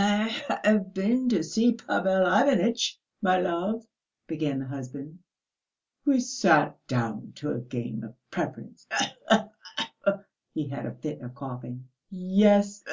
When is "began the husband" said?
4.28-5.18